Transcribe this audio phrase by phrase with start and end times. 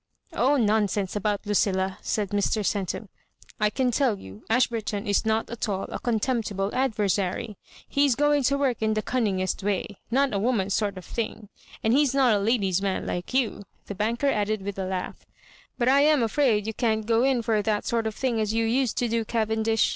[0.33, 2.65] "Oh, nonsense about Lucilla," said Mr.
[2.65, 3.09] Cen tum.
[3.59, 7.55] "I can tell you Ashburton is not at all a contemptible adver^nry.
[7.87, 11.49] He is going to work in the cunningest way— not a woman's sort of thing;
[11.83, 15.23] and he's not a ladies' man like you," the banker added with a laugh."
[15.77, 18.65] But I am afraid you can't go in for that sort of thing as you
[18.65, 19.23] used to do.
[19.23, 19.89] Cavendish.